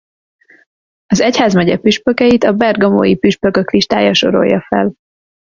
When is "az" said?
1.05-1.19